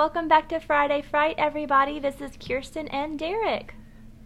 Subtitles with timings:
[0.00, 1.98] Welcome back to Friday Fright, everybody.
[1.98, 3.74] This is Kirsten and Derek.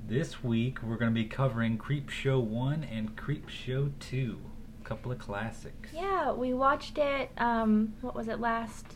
[0.06, 4.38] This week we're going to be covering Creepshow 1 and Creepshow 2.
[4.80, 5.90] A couple of classics.
[5.92, 8.86] Yeah, we watched it, um, what was it, last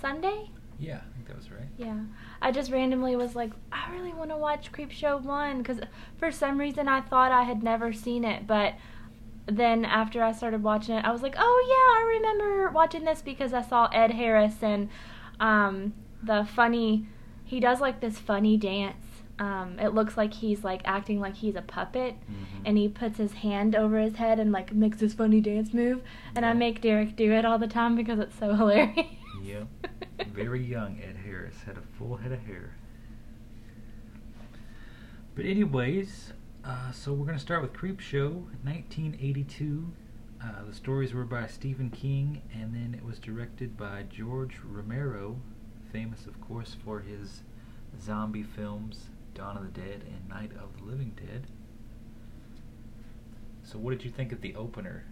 [0.00, 0.50] Sunday?
[0.80, 1.68] Yeah, I think that was right.
[1.78, 2.00] Yeah.
[2.42, 5.78] I just randomly was like, I really want to watch Creepshow 1 because
[6.18, 8.74] for some reason I thought I had never seen it, but
[9.46, 13.22] then after I started watching it, I was like, oh yeah, I remember watching this
[13.22, 14.88] because I saw Ed Harris and
[15.40, 17.06] um, the funny,
[17.44, 18.96] he does like this funny dance.
[19.38, 22.60] Um, it looks like he's like acting like he's a puppet, Mhm.
[22.66, 26.02] and he puts his hand over his head and like makes this funny dance move.
[26.36, 29.06] And I make Derek do it all the time because it's so hilarious.
[29.42, 29.66] Yep.
[30.28, 32.74] Very young Ed Harris had a full head of hair.
[35.34, 36.34] But anyways,
[36.64, 39.90] uh, so we're going to start with Creepshow, 1982.
[40.42, 45.36] Uh, the stories were by Stephen King, and then it was directed by George Romero,
[45.92, 47.42] famous, of course, for his
[48.00, 51.46] zombie films Dawn of the Dead and Night of the Living Dead.
[53.62, 55.04] So, what did you think of the opener?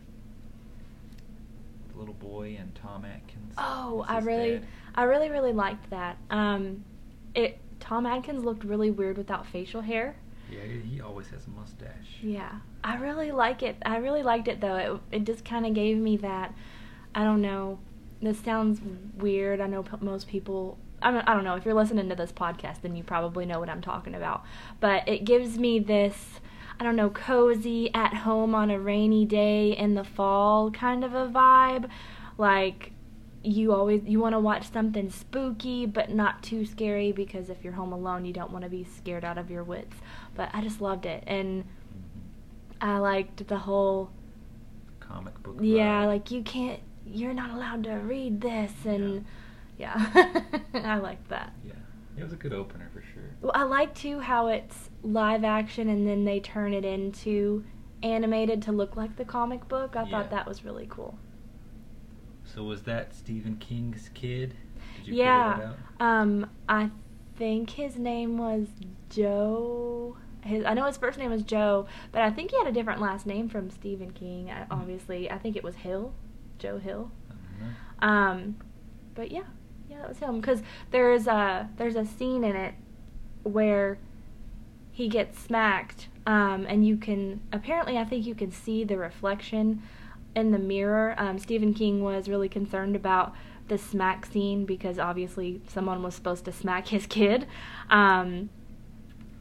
[1.93, 3.55] The little boy and Tom Atkins.
[3.59, 4.67] Oh, I really, dad.
[4.95, 6.17] I really, really liked that.
[6.31, 6.84] Um,
[7.34, 10.17] it Tom Atkins looked really weird without facial hair.
[10.50, 12.18] Yeah, he always has a mustache.
[12.22, 13.77] Yeah, I really like it.
[13.84, 14.77] I really liked it though.
[15.10, 16.54] It it just kind of gave me that.
[17.14, 17.78] I don't know.
[18.20, 18.80] This sounds
[19.16, 19.60] weird.
[19.60, 20.78] I know p- most people.
[21.00, 21.54] I don't, I don't know.
[21.54, 24.44] If you're listening to this podcast, then you probably know what I'm talking about.
[24.80, 26.41] But it gives me this.
[26.80, 31.12] I don't know, cozy at home on a rainy day in the fall kind of
[31.12, 31.88] a vibe.
[32.36, 32.92] Like
[33.42, 37.72] you always you want to watch something spooky but not too scary because if you're
[37.72, 39.96] home alone you don't want to be scared out of your wits.
[40.39, 41.64] But I just loved it and.
[42.81, 44.09] I liked the whole
[45.00, 45.56] Comic book.
[45.60, 46.06] yeah, vibe.
[46.06, 49.25] like you can't you're not allowed to read this and
[49.78, 49.97] yeah.
[50.75, 51.53] I liked that.
[51.65, 51.72] Yeah,
[52.16, 53.31] it was a good opener for sure.
[53.41, 57.65] Well, I like too how it's live action and then they turn it into
[58.05, 59.97] animated to look like the comic book.
[59.97, 60.10] I Yeah.
[60.10, 61.19] thought that was really cool.
[62.44, 64.55] So was that Stephen King's kid?
[64.99, 65.56] Did you yeah.
[65.59, 65.76] that out?
[66.00, 66.91] Um, I
[67.37, 68.69] think his name was
[69.10, 70.16] Joe.
[70.44, 73.00] His I know his first name was Joe, but I think he had a different
[73.00, 74.50] last name from Stephen King.
[74.50, 74.72] I, Hmm.
[74.81, 76.12] obviously, I think it was Hill,
[76.59, 77.10] Joe Hill.
[77.31, 78.06] I don't know.
[78.09, 78.56] Um,
[79.15, 79.43] but yeah,
[79.91, 80.41] yeah, that was him.
[80.41, 82.75] Because there's a there's a scene in it
[83.43, 83.99] where
[84.93, 89.82] he gets smacked, um, and you can apparently I think you can see the reflection
[90.37, 91.15] in the mirror.
[91.19, 93.34] Um, Stephen King was really concerned about
[93.66, 97.47] the smack scene because obviously someone was supposed to smack his kid,
[97.91, 98.50] um,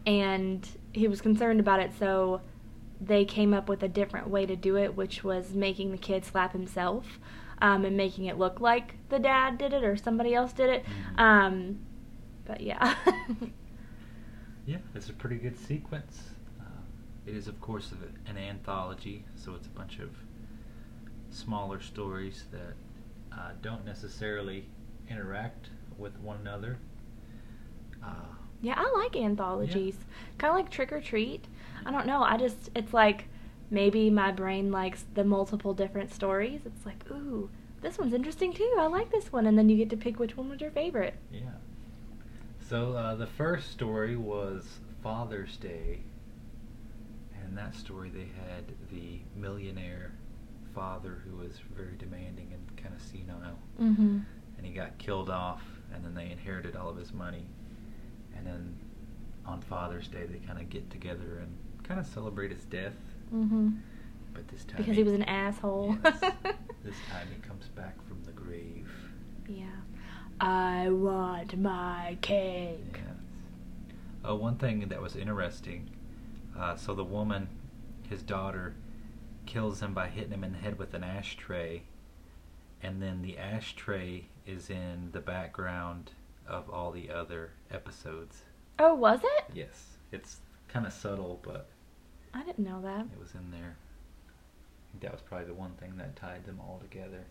[0.05, 1.91] and he was concerned about it.
[1.97, 2.41] So
[2.99, 6.25] they came up with a different way to do it, which was making the kid
[6.25, 7.19] slap himself
[7.61, 10.85] um, and making it look like the dad did it or somebody else did it.
[10.85, 11.19] Mhm.
[11.19, 11.79] Um,
[12.45, 12.95] but yeah.
[14.65, 16.31] Yeah, it's a pretty good sequence.
[16.59, 16.63] Uh,
[17.25, 17.93] it is, of course,
[18.25, 20.09] an anthology, so it's a bunch of
[21.29, 22.73] smaller stories that
[23.31, 24.67] uh, don't necessarily
[25.09, 26.79] interact with one another.
[28.03, 28.09] Uh,
[28.61, 29.95] yeah, I like anthologies.
[30.37, 31.45] Kind of like Trick or Treat.
[31.85, 32.23] I don't know.
[32.23, 33.25] I just, it's like
[33.69, 36.61] maybe my brain likes the multiple different stories.
[36.65, 37.49] It's like, ooh,
[37.81, 38.75] this one's interesting too.
[38.79, 39.45] I like this one.
[39.45, 41.15] And then you get to pick which one was your favorite.
[41.31, 41.41] yeah.
[42.69, 44.65] So uh, the first story was
[45.01, 45.99] Father's Day,
[47.41, 50.11] and that story they had the millionaire
[50.75, 53.57] father who was very demanding and kind of senile.
[53.81, 54.19] Mm-hmm.
[54.57, 55.63] and he got killed off,
[55.93, 57.47] and then they inherited all of his money.
[58.37, 58.77] And then
[59.45, 62.95] on Father's Day, they kind of get together and kind of celebrate his death.
[63.33, 63.69] Mm-hmm.
[64.33, 65.97] But this time, Because he was an asshole.
[66.03, 66.19] Yes.
[66.83, 68.89] this time he comes back from the grave.
[69.47, 69.65] Yeah.
[70.39, 72.79] I want my cake.
[72.93, 73.03] Yes.
[74.23, 75.89] Oh, one thing that was interesting.
[76.57, 77.47] Uh, so the woman,
[78.09, 78.75] his daughter,
[79.45, 81.83] kills him by hitting him in the head with an ashtray,
[82.83, 86.11] and then the ashtray is in the background
[86.47, 88.43] of all the other episodes.
[88.79, 89.45] Oh, was it?
[89.53, 91.67] Yes, it's kind of subtle, but
[92.33, 93.05] I didn't know that.
[93.13, 93.75] it was in there.
[94.27, 97.25] I think that was probably the one thing that tied them all together.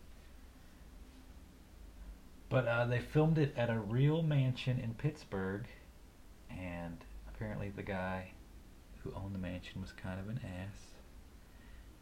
[2.49, 5.67] But uh, they filmed it at a real mansion in Pittsburgh,
[6.51, 6.99] and
[7.29, 8.33] apparently the guy
[9.03, 10.79] who owned the mansion was kind of an ass.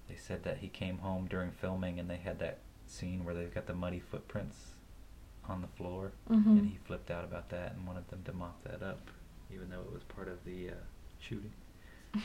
[0.08, 3.54] They said that he came home during filming and they had that scene where they've
[3.54, 4.73] got the muddy footprints
[5.48, 6.46] on the floor, Mhm.
[6.58, 9.10] and he flipped out about that and wanted them to mop that up,
[9.52, 10.74] even though it was part of the uh,
[11.20, 11.52] shooting.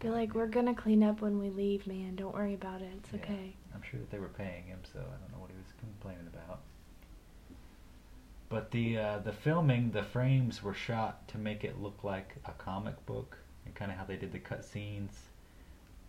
[0.00, 2.16] Be like, we're gonna clean up when we leave, man.
[2.16, 2.90] Don't worry about it.
[2.98, 3.20] It's Yeah.
[3.20, 3.54] okay.
[3.74, 6.26] I'm sure that they were paying him, so I don't know what he was complaining
[6.26, 6.60] about.
[8.48, 12.52] But the uh, the filming, the frames were shot to make it look like a
[12.52, 15.28] comic book, and kind of how they did the cut scenes,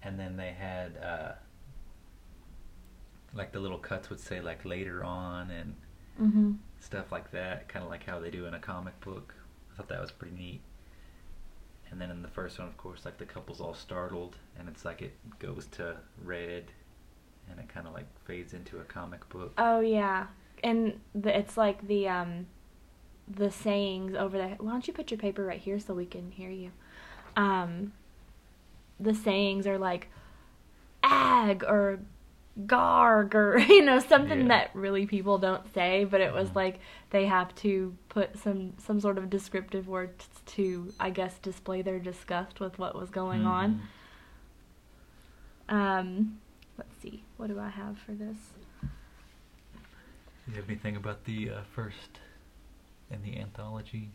[0.02, 1.32] and then they had uh,
[3.34, 5.76] like the little cuts would say like later on and
[6.22, 6.52] Mm-hmm.
[6.80, 9.34] stuff like that, kind of like how they do in a comic book.
[9.72, 10.62] I thought that was pretty neat.
[11.90, 14.84] And then in the first one, of course, like the couple's all startled, and it's
[14.84, 16.72] like it goes to red,
[17.50, 19.58] and it kind of like fades into a comic book.
[19.58, 20.28] Oh yeah,
[20.64, 22.48] and the, it's like the um,
[23.28, 24.56] the sayings over there.
[24.60, 26.72] Why don't you put your paper right here so we can hear you?
[27.38, 27.94] Um,
[29.00, 30.10] the sayings are like
[31.04, 32.00] ag or
[32.68, 34.48] garg or you know something Yeah.
[34.50, 36.56] that really people don't say, but it was Mhm.
[36.56, 36.80] like
[37.10, 42.00] they have to put some some sort of descriptive words to I guess display their
[42.00, 43.82] disgust with what was going on.
[45.70, 45.74] Mhm.
[45.76, 46.40] Um,
[46.78, 48.38] let's see, what do I have for this?
[50.46, 52.20] Do you have anything about the uh, first
[53.10, 54.10] in the anthology,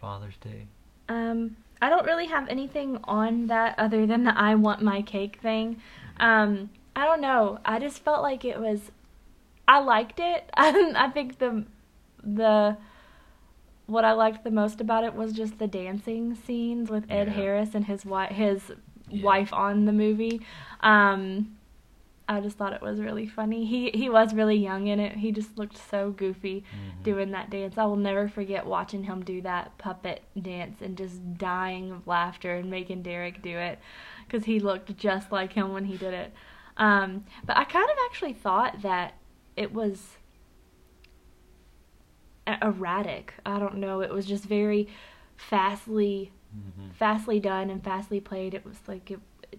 [0.00, 0.66] Father's Day?
[1.08, 5.38] Um, I don't really have anything on that other than the I want my cake
[5.40, 5.80] thing.
[6.18, 7.58] Um, I don't know.
[7.64, 8.90] I just felt like it was.
[9.66, 10.48] I liked it.
[10.56, 11.64] I think the
[12.22, 12.76] the
[13.86, 17.34] what I liked the most about it was just the dancing scenes with Ed Yeah.
[17.34, 18.72] Harris and his wife his
[19.08, 19.24] Yeah.
[19.24, 20.40] wife on the movie.
[20.80, 21.56] Um,
[22.26, 23.66] I just thought it was really funny.
[23.66, 25.16] He he was really young in it.
[25.16, 27.02] He just looked so goofy Mhm.
[27.02, 27.76] doing that dance.
[27.76, 32.54] I will never forget watching him do that puppet dance and just dying of laughter
[32.54, 33.78] and making Derek do it
[34.26, 36.32] because he looked just like him when he did it.
[36.76, 39.14] Um, but I kind of actually thought that
[39.56, 40.16] it was
[42.46, 43.34] erratic.
[43.46, 44.00] I don't know.
[44.00, 44.88] It was just very
[45.36, 46.92] fastly Mhm.
[46.92, 48.54] fastly done and fastly played.
[48.54, 49.18] It was like it,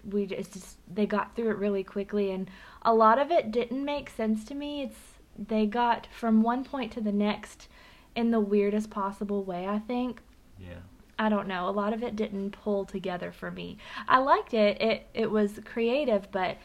[0.10, 2.50] we just they got through it really quickly, and
[2.84, 4.82] a lot of it didn't make sense to me.
[4.84, 7.68] It's they got from one point to the next
[8.16, 9.68] in the weirdest possible way.
[9.68, 10.22] I think
[10.58, 10.80] Yeah.
[11.20, 11.68] I don't know.
[11.68, 13.78] A lot of it didn't pull together for me.
[14.08, 14.82] I liked it.
[14.82, 16.58] It it was creative, but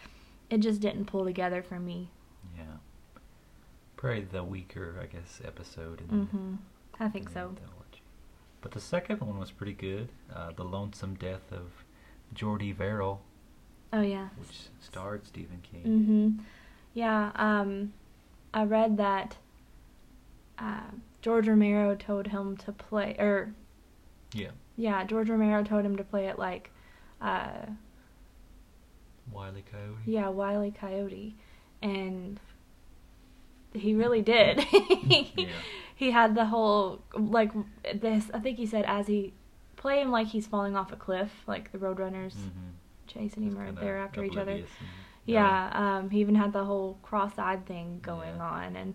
[0.50, 2.10] it just didn't pull together for me.
[2.56, 2.64] Yeah.
[3.96, 6.00] Probably the weaker, I guess, episode.
[6.00, 6.58] In Mhm.
[6.98, 7.40] I think in so.
[7.50, 8.02] anthology.
[8.60, 10.08] But the second one was pretty good.
[10.34, 11.84] Uh, the Lonesome Death of
[12.34, 13.20] Jordy Verrill,
[13.92, 14.28] Oh yeah.
[14.38, 15.82] which starred Stephen King.
[15.84, 16.44] Mm-hmm.
[16.94, 17.32] Yeah.
[17.36, 17.92] Um,
[18.52, 19.36] I read that
[20.58, 20.90] uh,
[21.22, 23.54] George Romero told him to play, or
[24.34, 24.50] Yeah.
[24.76, 26.70] yeah, George Romero told him to play it like,
[27.22, 27.66] uh,
[29.32, 29.98] Wiley Coyote.
[30.06, 30.70] yeah, Wile E.
[30.70, 31.36] Coyote,
[31.82, 32.40] and
[33.72, 34.64] he really did.
[35.36, 35.46] Yeah.
[35.94, 37.52] He had the whole like
[37.94, 38.30] this.
[38.32, 39.34] I think he said as he
[39.76, 42.72] play him like he's falling off a cliff, like the Roadrunners Mhm.
[43.06, 44.62] chasing him or Kinda they're after each other.
[45.26, 48.42] Yeah, um, he even had the whole cross-eyed thing going Yeah.
[48.48, 48.94] on, and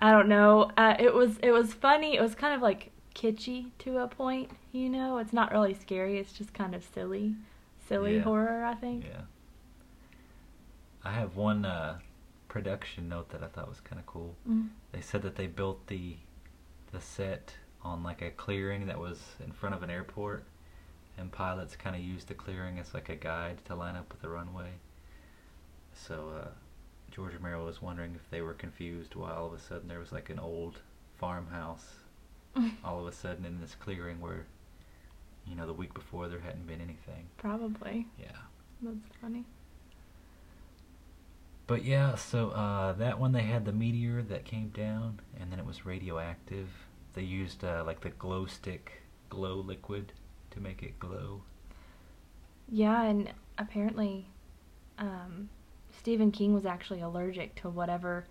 [0.00, 0.70] I don't know.
[0.76, 2.16] Uh, it was it was funny.
[2.16, 4.50] It was kind of like kitschy to a point.
[4.72, 6.18] You know, it's not really scary.
[6.18, 7.36] It's just kind of silly,
[7.78, 8.22] silly Yeah.
[8.22, 8.64] horror.
[8.64, 9.04] I think.
[9.04, 9.22] Yeah.
[11.04, 11.98] I have one uh,
[12.48, 14.34] production note that I thought was kind of cool.
[14.48, 14.68] Mm.
[14.92, 16.16] They said that they built the
[16.92, 20.44] the set on like a clearing that was in front of an airport,
[21.16, 24.20] and pilots kind of used the clearing as like a guide to line up with
[24.20, 24.70] the runway.
[25.94, 26.48] So uh,
[27.10, 30.12] George Romero was wondering if they were confused why all of a sudden there was
[30.12, 30.80] like an old
[31.18, 31.86] farmhouse
[32.84, 34.46] all of a sudden in this clearing where,
[35.46, 37.26] you know, the week before there hadn't been anything.
[37.38, 38.06] Probably.
[38.18, 38.26] Yeah.
[38.82, 39.44] That's funny.
[41.70, 45.60] But yeah, so uh, that one they had the meteor that came down, and then
[45.60, 46.68] it was radioactive.
[47.14, 50.12] They used uh, like the glow stick glow liquid
[50.50, 51.42] to make it glow.
[52.68, 54.26] Yeah, and apparently,
[54.98, 55.48] um,
[55.96, 58.26] Stephen King was actually allergic to whatever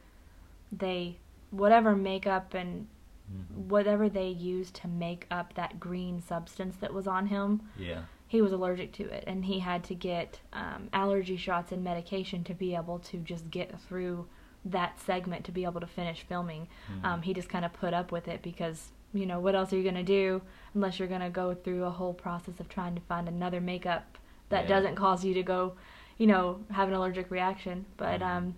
[0.69, 1.17] they,
[1.51, 2.87] whatever makeup and
[3.31, 3.67] Mhm.
[3.69, 7.61] whatever they used to make up that green substance that was on him.
[7.77, 8.01] Yeah.
[8.29, 12.43] He was allergic to it, and he had to get um, allergy shots and medication
[12.45, 14.27] to be able to just get through
[14.65, 16.67] that segment to be able to finish filming.
[16.91, 17.03] Mhm.
[17.05, 19.77] Um, he just kind of put up with it because you know what else are
[19.77, 20.41] you gonna do
[20.75, 24.17] unless you're gonna go through a whole process of trying to find another makeup
[24.49, 24.69] that Yeah.
[24.75, 25.73] doesn't cause you to go,
[26.19, 27.85] you know, have an allergic reaction.
[27.97, 28.25] But Mhm.
[28.27, 28.55] um,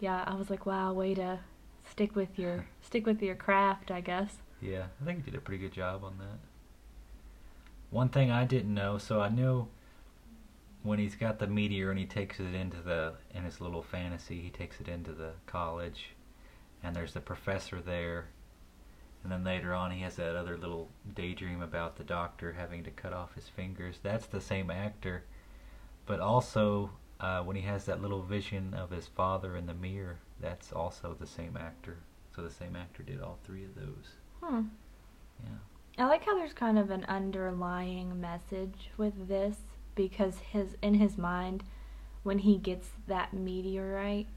[0.00, 1.38] yeah, I was like, wow, way to
[1.84, 4.42] stick with your stick with your craft, I guess.
[4.60, 6.38] Yeah, I think he did a pretty good job on that.
[7.90, 9.68] One thing I didn't know, so I knew
[10.82, 14.40] when he's got the meteor and he takes it into the in his little fantasy,
[14.40, 16.10] he takes it into the college,
[16.82, 18.28] and there's the professor there,
[19.22, 22.90] and then later on he has that other little daydream about the doctor having to
[22.90, 23.98] cut off his fingers.
[24.02, 25.24] That's the same actor,
[26.06, 26.90] but also
[27.20, 31.16] uh, when he has that little vision of his father in the mirror, that's also
[31.18, 31.96] the same actor.
[32.36, 34.12] So the same actor did all three of those.
[34.40, 34.66] Hmm.
[35.42, 35.58] Yeah.
[35.98, 39.56] I like how there's kind of an underlying message with this
[39.94, 41.64] because his in his mind
[42.22, 44.28] when he gets that meteorite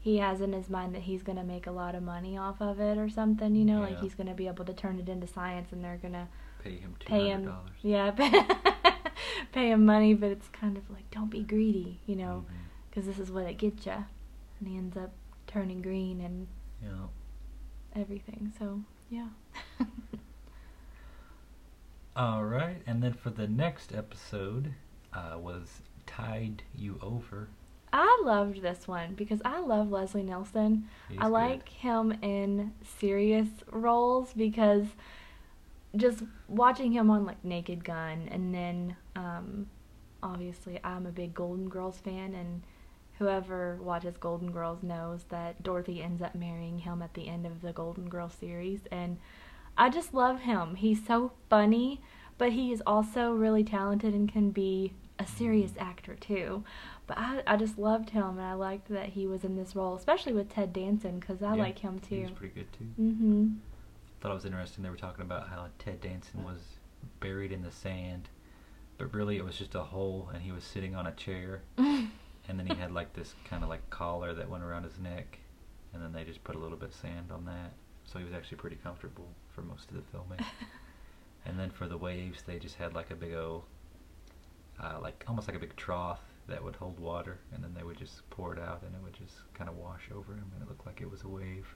[0.00, 2.60] he has in his mind that he's going to make a lot of money off
[2.60, 5.10] of it or something, you know, like he's going to be able to turn it
[5.10, 6.26] into science and they're going to
[6.64, 8.30] Pay him two pay him yeah, pay,
[9.52, 12.62] pay him money, but it's kind of like don't be greedy, you know, mm-hmm.
[12.88, 14.04] because this is what it gets you.
[14.58, 15.12] And he ends up
[15.46, 16.46] turning green and
[16.82, 17.08] Yeah.
[17.94, 18.52] everything.
[18.58, 18.80] So,
[19.10, 19.28] yeah.
[22.20, 24.74] All right, and then for the next episode
[25.14, 27.48] uh, was "Tide You Over."
[27.94, 30.86] I loved this one because I love Leslie Nielsen.
[31.08, 31.30] He's I good.
[31.30, 34.84] like him in serious roles because
[35.96, 39.66] just watching him on like Naked Gun and then um,
[40.22, 42.60] obviously I'm a big Golden Girls fan and
[43.18, 47.62] whoever watches Golden Girls knows that Dorothy ends up marrying him at the end of
[47.62, 49.16] the Golden Girls series and
[49.76, 50.74] I just love him.
[50.74, 52.00] He's so funny,
[52.38, 56.64] but he is also really talented and can be a serious actor too.
[57.06, 59.94] But I, I just loved him and I liked that he was in this role,
[59.96, 62.22] especially with Ted Danson because I Yeah, like him too.
[62.22, 62.88] He's pretty good too.
[63.00, 63.56] Mhm.
[64.20, 64.84] Thought it was interesting.
[64.84, 66.58] They were talking about how Ted Danson was
[67.20, 68.28] buried in the sand,
[68.98, 72.10] but really it was just a hole, and he was sitting on a chair, and
[72.46, 75.38] then he had like this kind of like collar that went around his neck,
[75.94, 77.72] and then they just put a little bit of sand on that,
[78.04, 79.28] so he was actually pretty comfortable
[79.60, 80.38] for most of the filming.
[81.46, 83.64] and then for the waves, they just had like a big old,
[84.82, 87.98] uh, like almost like a big trough that would hold water, and then they would
[87.98, 90.68] just pour it out, and it would just kind of wash over him, and it
[90.68, 91.74] looked like it was a wave.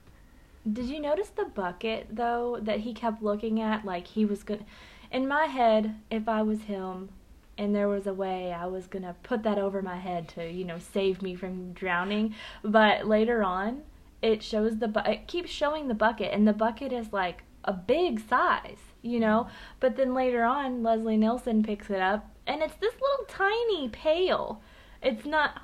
[0.71, 4.65] Did you notice the bucket though that he kept looking at like he was gonna.
[5.11, 7.09] in my head if I was him
[7.55, 10.65] and there was a way I was to put that over my head to, you
[10.65, 13.83] know, save me from drowning, but later on
[14.23, 17.73] it shows the bu- it keeps showing the bucket and the bucket is like a
[17.73, 19.47] big size, you know,
[19.79, 24.61] but then later on Leslie Nielsen picks it up and it's this little tiny pail.
[25.01, 25.61] It's not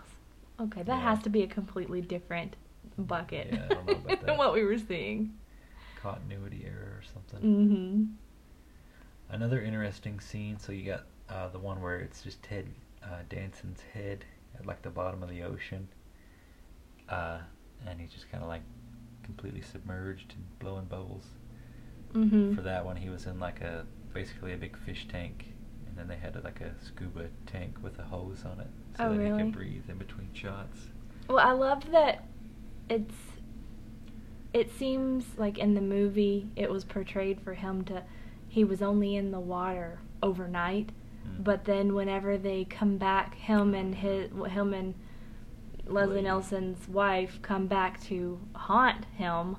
[0.60, 1.02] Okay, that Yeah.
[1.16, 2.56] has to be a completely different
[2.98, 5.34] bucket Yeah, I don't know about than what we were seeing.
[6.02, 7.40] Continuity error or something.
[9.30, 9.34] Mm-hmm.
[9.36, 10.60] Another interesting scene.
[10.60, 12.68] So you got uh, the one where it's just Ted
[13.04, 14.26] uh, Danson's head
[14.60, 15.88] at like the bottom of the ocean,
[17.10, 17.40] uh,
[17.88, 18.62] and he's just kind of like
[19.24, 21.26] completely submerged and blowing bubbles.
[22.14, 22.56] Mm-hmm.
[22.56, 25.54] For that one, he was in like a basically a big fish tank,
[25.88, 29.18] and then they had like a scuba tank with a hose on it, so Oh,
[29.18, 30.80] that he could breathe in between shots.
[31.28, 32.26] Well, I love that
[32.90, 33.16] it's.
[34.54, 38.04] It seems like in the movie it was portrayed for him to.
[38.50, 40.90] He was only in the water overnight,
[41.26, 41.44] Mm.
[41.44, 44.96] but then whenever they come back, him and his him and
[45.88, 46.24] Leslie.
[46.24, 49.58] Nielsen's wife come back to haunt him.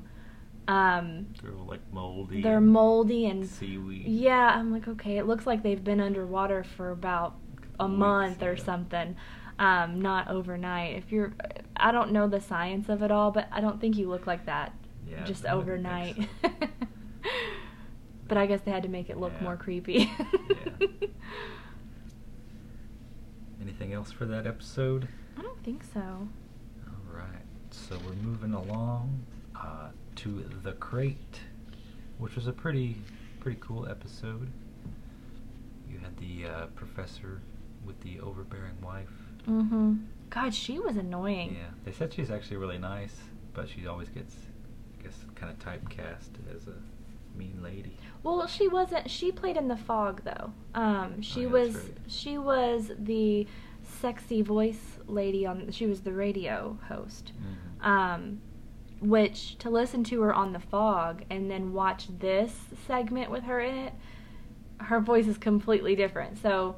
[0.69, 2.41] Um, They're like moldy.
[2.43, 4.07] they're moldy and seaweed.
[4.07, 7.35] Yeah, I'm like, okay, it looks like they've been underwater for about
[7.81, 8.63] a Weeks, month or yeah.
[8.65, 9.17] something.
[9.59, 10.97] Um, not overnight.
[10.97, 11.35] If you're,
[11.77, 14.47] I don't know the science of it all, but I don't think you look like
[14.47, 14.73] that
[15.09, 16.17] Yeah, just overnight.
[16.43, 16.51] so.
[18.29, 19.45] but I guess they had to make it look Yeah.
[19.45, 20.11] more creepy.
[20.81, 20.87] Yeah.
[23.61, 25.07] Anything else for that episode?
[25.39, 26.01] I don't think so.
[26.01, 29.23] All right, so we're moving along
[29.55, 31.41] uh, to the crate,
[32.19, 32.97] which was a pretty,
[33.41, 34.51] pretty cool episode.
[35.91, 37.41] You had the uh, professor
[37.85, 39.11] with the overbearing wife.
[39.49, 39.95] Mm-hmm.
[40.31, 41.57] God, she was annoying.
[41.59, 43.17] Yeah, they said she's actually really nice,
[43.53, 44.35] but she always gets,
[44.99, 46.75] I guess, kind of typecast as a
[47.37, 47.97] mean lady.
[48.23, 49.11] Well, she wasn't.
[49.11, 50.53] She played in the fog though.
[50.75, 51.75] Um, she Oh, yeah, was.
[51.75, 51.97] right.
[52.07, 53.47] She was the
[53.83, 55.71] sexy voice lady on.
[55.71, 57.33] She was the radio host.
[57.83, 57.87] Mhm.
[57.87, 58.41] Um,
[59.03, 62.55] which to listen to her on the fog and then watch this
[62.87, 63.93] segment with her in it,
[64.79, 66.39] her voice is completely different.
[66.39, 66.77] So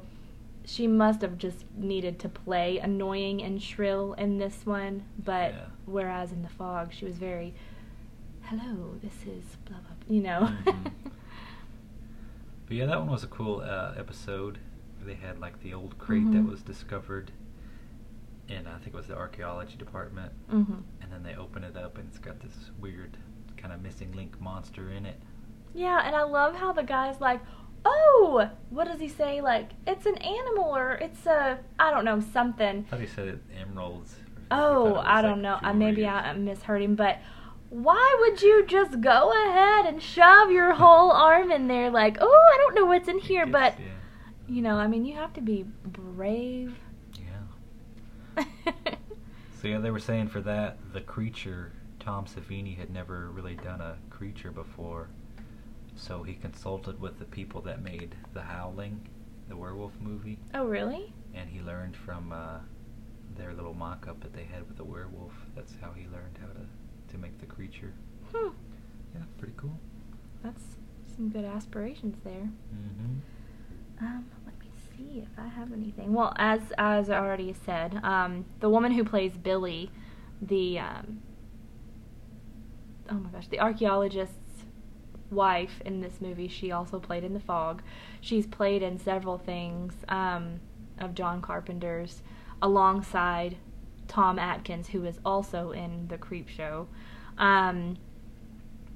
[0.65, 5.65] she must have just needed to play annoying and shrill in this one, but Yeah.
[5.85, 7.53] whereas in the fog she was very,
[8.41, 10.49] "Hello, this is blah blah," blah you know.
[10.65, 10.91] Mhm.
[12.67, 14.57] But yeah, that one was a cool uh, episode.
[15.05, 16.49] They had like the old crate that Mhm.
[16.49, 17.31] was discovered
[18.47, 20.63] and I think it was the archaeology department, hmm
[20.94, 20.94] they
[21.55, 23.17] open it up and it's got this weird
[23.57, 25.19] kind of missing link monster in it.
[25.73, 27.39] Yeah, and I love how the guy's like,
[27.85, 29.41] "Oh, what does he say?
[29.41, 33.27] Like it's an animal or it's a I don't know something." I thought he said
[33.27, 34.15] it emeralds.
[34.51, 35.55] Oh, it I don't know.
[35.55, 37.19] Uh, I maybe I misheard him, but
[37.69, 42.49] why would you just go ahead and shove your whole arm in there like, "Oh,
[42.53, 43.89] I don't know what's in here," but gets-
[44.47, 46.77] you know, I mean, you have to be brave.
[48.37, 48.43] yeah,
[49.65, 49.73] yeah.
[49.73, 53.81] So yeah, they were saying for that the creature Tom Savini had never really done
[53.81, 55.09] a creature before,
[55.95, 59.07] So he consulted with the people that made The Howling,
[59.47, 61.13] the werewolf movie, Oh, really?
[61.33, 62.59] and he learned from uh,
[63.37, 65.33] their little mock-up that they had with the werewolf.
[65.55, 66.65] That's how he learned how to
[67.11, 67.93] to make the creature.
[68.33, 68.49] Hmm.
[69.15, 69.77] Yeah, pretty cool.
[70.43, 70.63] That's
[71.15, 72.49] some good aspirations there.
[72.73, 74.05] Mm-hmm.
[74.05, 74.54] Um, let me
[74.97, 76.13] see if I have anything.
[76.13, 79.91] Well, as as I already said, um, the woman who plays Billy,
[80.41, 81.21] the um,
[83.09, 84.39] oh my gosh, the archaeologist's
[85.31, 87.81] wife in this movie, she also played in The Fog.
[88.21, 90.59] She's played in several things um,
[90.99, 92.21] of John Carpenter's,
[92.61, 93.57] alongside
[94.07, 96.87] Tom Atkins, who is also in The Creepshow,
[97.37, 97.97] um,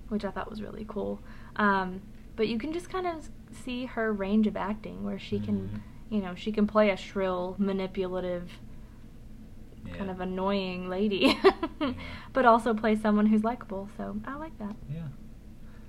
[0.10, 1.20] which I thought was really cool.
[1.56, 2.02] Um,
[2.36, 5.70] but you can just kind of see her range of acting, where she can,
[6.10, 6.16] Mhm.
[6.16, 8.50] you know, she can play a shrill, manipulative,
[9.86, 9.96] Yeah.
[9.96, 11.36] kind of annoying lady,
[11.80, 11.94] Yeah.
[12.34, 13.90] but also play someone who's likable.
[13.98, 14.76] So I like that.
[14.92, 15.08] Yeah.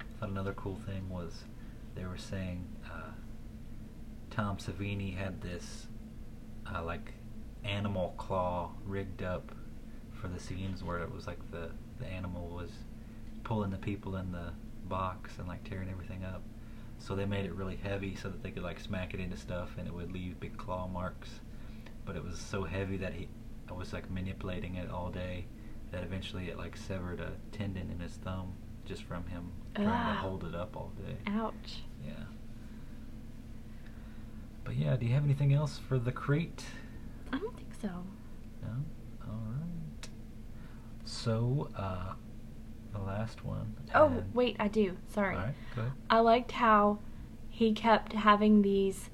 [0.00, 1.44] I thought another cool thing was
[1.94, 3.10] they were saying uh,
[4.30, 5.88] Tom Savini had this
[6.72, 7.14] uh, like
[7.64, 9.52] animal claw rigged up
[10.12, 12.70] for the scenes where it was like the the animal was
[13.44, 14.52] pulling the people in the
[14.88, 16.42] box and like tearing everything up.
[17.00, 19.70] So they made it really heavy so that they could like smack it into stuff
[19.78, 21.40] and it would leave big claw marks.
[22.04, 23.26] But it was so heavy that he
[23.68, 25.46] I was like manipulating it all day
[25.92, 28.52] that eventually it like severed a tendon in his thumb
[28.84, 30.12] just from him trying Ah.
[30.14, 31.16] to hold it up all day.
[31.28, 31.82] Ouch.
[32.04, 32.12] Yeah.
[34.64, 36.64] But yeah, do you have anything else for the crate?
[37.32, 37.88] I don't think so.
[38.62, 38.68] No?
[39.26, 40.08] Alright.
[41.04, 42.14] So, uh,
[42.92, 43.74] the last one.
[43.94, 44.96] Oh, wait, I do.
[45.08, 45.36] Sorry.
[45.36, 45.54] Ahead.
[46.08, 46.98] I liked how
[47.48, 49.10] he kept having these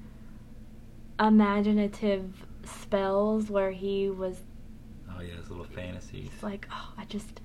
[1.19, 4.41] imaginative spells where he was
[5.09, 6.29] Oh, yeah, his little fantasies.
[6.31, 7.41] It's like, oh, I just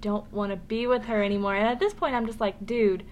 [0.00, 1.56] don't want to be with her anymore.
[1.56, 3.02] And at this point, I'm just like, dude,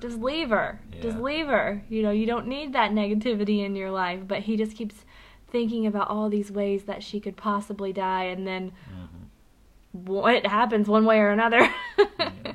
[0.00, 0.80] just leave her.
[1.02, 1.84] Just leave her.
[1.90, 4.20] You know, you don't need that negativity in your life.
[4.26, 5.04] But he just keeps
[5.50, 9.01] thinking about all these ways that she could possibly die, and then Mhm.
[9.92, 11.68] What happens one way or another.
[12.18, 12.52] Yeah.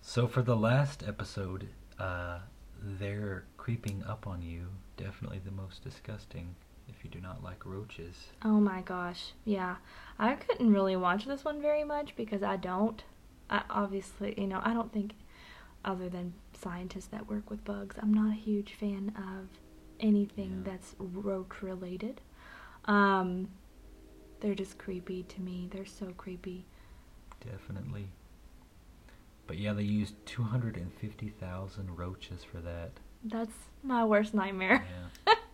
[0.00, 2.38] So for the last episode, uh,
[2.82, 4.68] they're creeping up on you.
[4.96, 6.54] Definitely the most disgusting
[6.88, 8.28] if you do not like roaches.
[8.44, 9.76] Oh my gosh, yeah.
[10.18, 13.02] I couldn't really watch this one very much because I don't.
[13.50, 15.12] I obviously, you know, I don't think,
[15.84, 19.48] other than scientists that work with bugs, I'm not a huge fan of
[20.00, 20.72] anything Yeah.
[20.72, 22.20] that's roach related.
[22.86, 23.48] Um,
[24.40, 25.68] they're just creepy to me.
[25.70, 26.66] They're so creepy.
[27.44, 28.08] Definitely.
[29.46, 32.90] But yeah, they used 250,000 roaches for that.
[33.24, 34.84] That's my worst nightmare.
[35.26, 35.34] Yeah.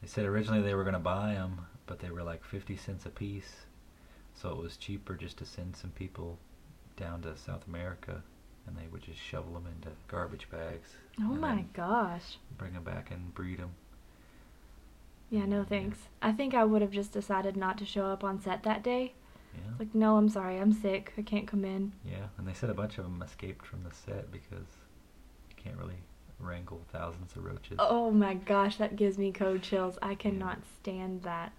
[0.00, 3.06] They said originally they were going to buy them, but they were like 50 cents
[3.06, 3.52] a piece.
[4.34, 6.40] So it was cheaper just to send some people
[6.96, 8.20] down to South America
[8.66, 10.88] and they would just shovel them into garbage bags.
[11.20, 12.38] oh my gosh.
[12.58, 13.70] Bring them back and breed them.
[15.32, 15.98] Yeah, no thanks.
[16.20, 19.14] I think I would have just decided not to show up on set that day.
[19.54, 19.72] Yeah.
[19.78, 21.14] Like, no, I'm sorry, I'm sick.
[21.16, 21.92] I can't come in.
[22.04, 24.66] Yeah, and they said a bunch of them escaped from the set because
[25.48, 25.96] you can't really
[26.38, 27.78] wrangle thousands of roaches.
[27.78, 29.98] Oh my gosh, that gives me cold chills.
[30.02, 31.52] I cannot stand that.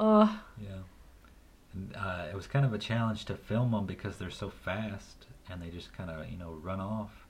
[0.00, 0.78] Oh, Yeah.
[1.74, 5.26] And uh, it was kind of a challenge to film them because they're so fast
[5.50, 7.26] and they just kind of, you know, run off.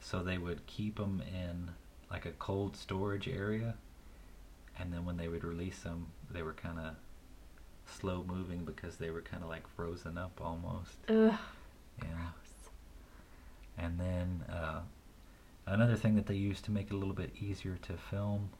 [0.00, 1.70] So they would keep them in
[2.10, 3.76] like a cold storage area.
[4.80, 6.94] And then when they would release them, they were kind of
[7.86, 10.98] slow moving because they were kind of like frozen up almost.
[11.08, 11.34] ugh.
[12.02, 12.28] Yeah.
[13.76, 14.80] And then uh,
[15.66, 18.50] another thing that they used to make it a little bit easier to film,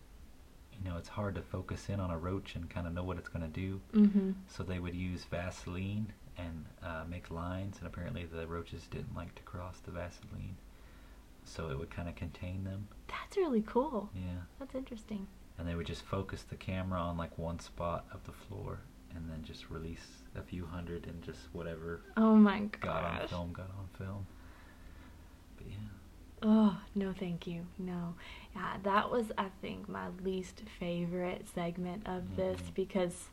[0.72, 3.18] you know, it's hard to focus in on a roach and kind of know what
[3.18, 3.80] it's going to do.
[3.94, 4.30] Mm-hmm.
[4.48, 9.34] So they would use Vaseline and uh, make lines, and apparently the roaches didn't like
[9.34, 10.56] to cross the Vaseline,
[11.44, 12.86] so it would kind of contain them.
[13.08, 14.08] That's really cool.
[14.14, 15.26] Yeah, That's interesting.
[15.58, 18.80] And they would just focus the camera on like one spot of the floor,
[19.14, 23.28] and then just release a few hundred and just whatever Oh my god got on
[23.28, 24.26] film got on film.
[25.56, 25.76] But yeah,
[26.40, 27.66] Oh, no, thank you.
[27.78, 28.14] No.
[28.54, 32.74] Yeah, that was, I think, my least favorite segment of this Mhm.
[32.74, 33.30] because,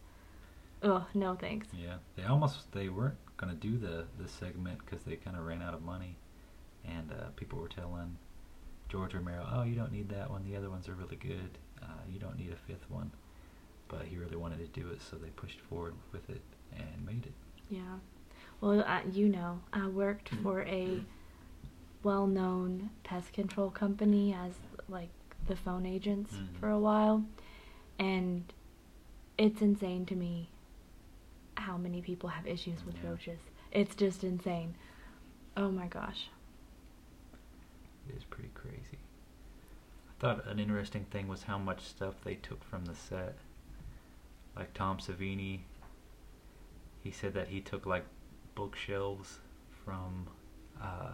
[0.81, 1.67] oh, no thanks.
[1.73, 5.61] yeah, they almost they weren't gonna do the the segment because they kind of ran
[5.61, 6.17] out of money,
[6.83, 8.17] and uh, people were telling
[8.89, 10.43] George Romero, "Oh, you don't need that one.
[10.43, 11.57] The other ones are really good.
[11.85, 13.11] Uh, you don't need a fifth one."
[13.87, 16.41] But he really wanted to do it, so they pushed forward with it
[16.75, 17.33] and made it.
[17.69, 17.99] Yeah.
[18.59, 21.03] Well, uh, you know, I worked for a
[22.03, 24.53] well known pest control company as
[24.87, 25.09] like
[25.47, 26.59] the phone agents Mhm.
[26.59, 27.23] for a while.
[27.99, 28.51] And
[29.37, 30.49] it's insane to me
[31.57, 33.09] how many people have issues with Yeah.
[33.11, 33.39] roaches.
[33.71, 34.75] It's just insane.
[35.57, 36.29] Oh my gosh.
[38.09, 38.84] It is pretty crazy.
[40.19, 43.35] Thought an interesting thing was how much stuff they took from the set.
[44.55, 45.61] Like Tom Savini,
[47.03, 48.05] he said that he took like
[48.55, 49.39] bookshelves
[49.83, 50.27] from
[50.81, 51.11] uh,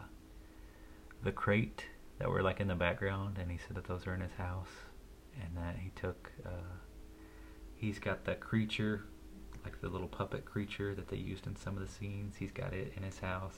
[1.23, 1.85] the crate
[2.19, 4.69] that were like in the background, and he said that those are in his house,
[5.41, 6.31] and that he took.
[6.45, 6.75] Uh,
[7.75, 9.05] he's got the creature,
[9.63, 12.35] like the little puppet creature that they used in some of the scenes.
[12.37, 13.57] He's got it in his house,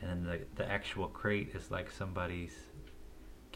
[0.00, 2.54] and the the actual crate is like somebody's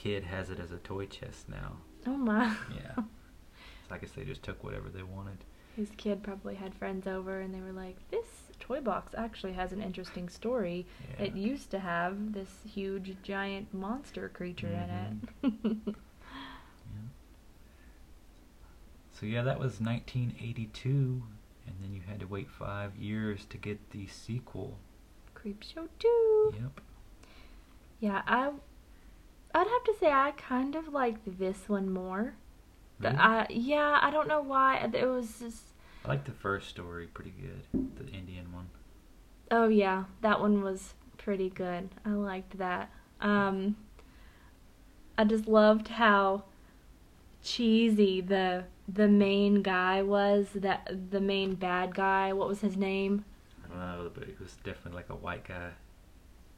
[0.02, 1.76] kid has it as a toy chest now.
[2.06, 2.56] Oh my.
[2.74, 2.94] Yeah.
[2.96, 3.04] so
[3.90, 5.38] I guess they just took whatever they wanted.
[5.76, 8.26] His kid probably had friends over and they were like, This
[8.58, 10.86] toy box actually has an interesting story.
[11.18, 11.26] Yeah.
[11.26, 15.46] It used to have this huge giant monster creature Mm-hmm.
[15.46, 15.94] in it.
[16.92, 17.08] Yeah.
[19.20, 20.88] So yeah, that was 1982,
[21.66, 24.78] and then you had to wait five years to get the sequel.
[25.36, 26.54] Creepshow 2.
[26.60, 26.80] Yep.
[28.00, 28.50] Yeah, I
[29.54, 32.34] I'd have to say I kind of liked this one more.
[33.00, 33.16] Really?
[33.16, 34.88] I, yeah, I don't know why.
[34.92, 35.62] It was just
[36.04, 38.68] I like the first story pretty good, the Indian one.
[39.50, 41.88] Oh yeah, that one was pretty good.
[42.04, 42.90] I liked that.
[43.20, 43.76] Um
[45.18, 46.44] I just loved how
[47.42, 52.32] cheesy the the main guy was, that the main bad guy.
[52.32, 53.24] What was his name?
[53.64, 55.70] I don't know, but he was definitely like a white guy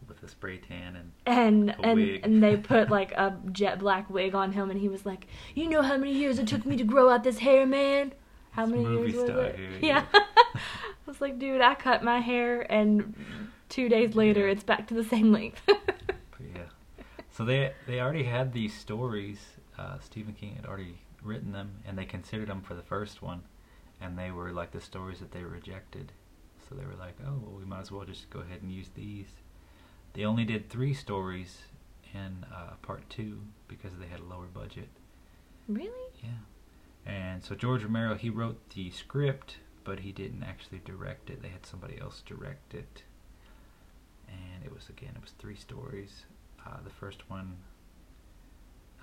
[0.08, 2.20] with a spray tan and And A and wig.
[2.24, 5.68] and they put like a jet black wig on him and he was like, "You
[5.68, 8.12] know how many years it took me to grow out this hair, man?"
[8.52, 9.56] How It's many years was it?
[9.56, 9.80] hair, yeah.
[9.80, 10.04] yeah.
[10.14, 10.60] I
[11.06, 13.14] was like, "Dude, I cut my hair and
[13.70, 14.52] 2 days later Yeah.
[14.52, 15.62] it's back to the same length."
[16.54, 16.64] Yeah.
[17.30, 19.38] So they they already had these stories.
[19.78, 23.42] Uh, Stephen King had already written them, and they considered them for the first one,
[24.00, 26.12] and they were like the stories that they rejected.
[26.68, 28.90] So they were like, "Oh, well, we might as well just go ahead and use
[28.94, 29.28] these."
[30.14, 31.62] They only did three stories
[32.14, 34.88] in uh, part two because they had a lower budget.
[35.68, 35.90] really?
[36.22, 36.31] Yeah.
[37.07, 41.42] And so George Romero he wrote the script, but he didn't actually direct it.
[41.42, 43.03] They had somebody else direct it.
[44.29, 46.25] And it was again, it was three stories.
[46.64, 47.57] Uh, the first one,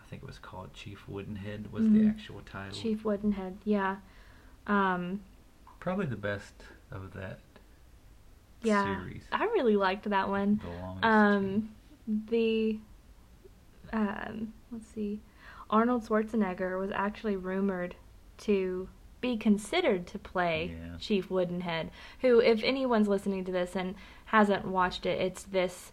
[0.02, 2.10] I think it was called Chief Woodenhead, was the Mhm.
[2.10, 2.78] actual title.
[2.80, 3.98] Chief Woodenhead, yeah.
[4.68, 5.22] Um,
[5.80, 6.54] Probably the best
[6.92, 7.40] of that
[8.64, 9.02] yeah.
[9.02, 9.24] series.
[9.32, 10.62] I really liked that one.
[11.02, 11.08] The.
[11.08, 11.70] Um,
[12.30, 12.80] the,
[13.94, 15.22] um, let's see,
[15.70, 17.96] Arnold Schwarzenegger was actually rumored
[18.40, 18.90] to
[19.22, 20.98] be considered to play Yeah.
[20.98, 21.90] Chief Woodenhead,
[22.22, 23.96] who, if anyone's listening to this and
[24.26, 25.92] hasn't watched it, it's this,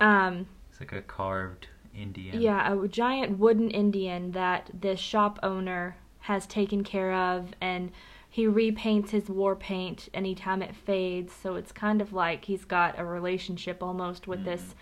[0.00, 2.40] um, it's like a carved Indian.
[2.40, 7.90] Yeah, a giant wooden Indian that this shop owner has taken care of, and
[8.38, 11.32] he repaints his war paint anytime it fades.
[11.32, 14.76] So it's kind of like he's got a relationship almost with this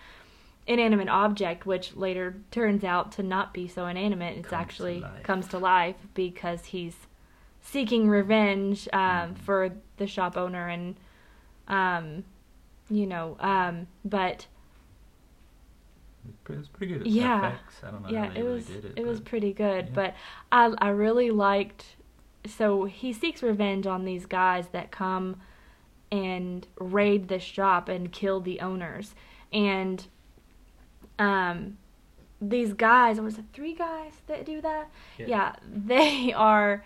[0.67, 4.37] inanimate object, which later turns out to not be so inanimate.
[4.37, 5.23] It's Comes to actually life.
[5.23, 6.95] comes to life because he's
[7.59, 8.99] seeking revenge um,
[9.33, 9.37] Mhm.
[9.39, 10.95] for the shop owner, and
[11.67, 12.25] um,
[12.91, 14.45] you know, um, but
[16.47, 17.07] It was pretty good.
[17.07, 17.39] Yeah.
[17.47, 17.81] Effects.
[17.83, 18.93] I don't know yeah, it really was it.
[18.97, 19.93] it was pretty good, yeah.
[19.95, 20.13] but
[20.51, 21.95] I I really liked.
[22.47, 25.37] So he seeks revenge on these guys that come
[26.11, 29.13] and raid this shop and kill the owners,
[29.51, 30.05] and
[31.19, 31.77] um,
[32.41, 34.89] these guys was it three guys that do that?
[35.17, 36.83] yeah, they are.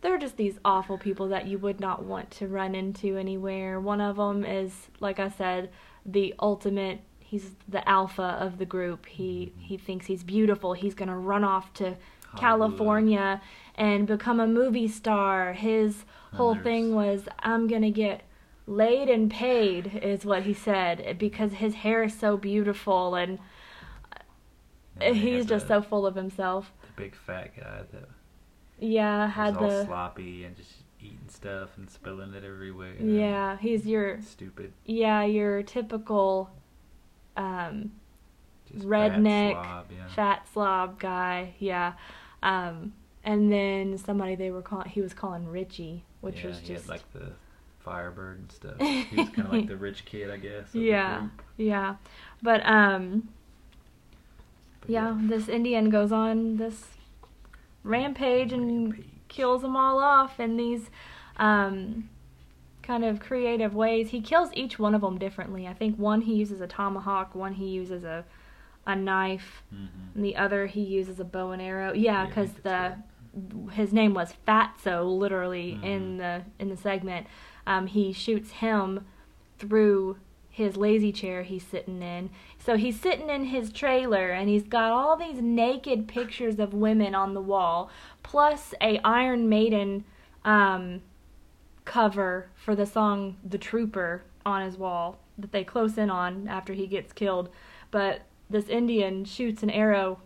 [0.00, 3.78] They're just these awful people that you would not want to run into anywhere.
[3.78, 5.70] One of them is, like I said,
[6.04, 7.00] the ultimate.
[7.20, 9.06] He's the alpha of the group.
[9.06, 10.72] He he thinks he's beautiful.
[10.72, 11.96] He's gonna run off to.
[12.34, 13.42] California
[13.74, 15.52] and become a movie star.
[15.52, 16.04] His
[16.34, 18.22] whole thing was, I'm gonna get
[18.66, 23.38] laid and paid, is what he said, because his hair is so beautiful and
[25.00, 26.72] And he's just the- so full of himself.
[26.96, 28.08] the big fat guy that
[28.78, 32.94] Yeah, had all the sloppy and just eating stuff and spilling it everywhere.
[33.00, 33.56] yeah.
[33.58, 34.72] He's your Stupid.
[34.84, 36.50] yeah your typical
[37.36, 37.92] um,
[38.76, 40.08] redneck fat slob, yeah.
[40.14, 41.54] fat slob guy.
[41.58, 41.94] Yeah,
[42.42, 42.92] um,
[43.24, 47.02] and then somebody they were calling he was calling Richie, which yeah, was just like
[47.12, 47.32] the
[47.80, 48.78] Firebird and stuff.
[48.80, 50.66] he was kind of like the rich kid, I guess.
[50.74, 51.96] yeah yeah,
[52.42, 53.28] but um
[54.80, 56.88] But yeah, this Indian goes on this
[57.84, 59.06] rampage and Rampage.
[59.28, 60.90] kills them all off in these
[61.36, 62.08] um,
[62.82, 64.10] kind of creative ways.
[64.10, 65.66] He kills each one of them differently.
[65.66, 68.24] I think one he uses a tomahawk, one he uses a
[68.84, 70.14] a knife, Mhm.
[70.16, 71.92] and the other he uses a bow and arrow.
[71.92, 73.00] Yeah, because think the that's
[73.72, 75.84] his name was Fatso literally Mhm.
[75.84, 77.26] in the in the segment.
[77.66, 79.06] Um, he shoots him
[79.58, 80.18] through
[80.50, 82.28] his lazy chair he's sitting in.
[82.58, 87.14] So he's sitting in his trailer and he's got all these naked pictures of women
[87.14, 87.88] on the wall,
[88.22, 90.04] plus a Iron Maiden
[90.44, 91.00] um,
[91.84, 96.74] cover for the song "The Trooper" on his wall that they close in on after
[96.74, 97.48] he gets killed.
[97.90, 100.18] But this Indian shoots an arrow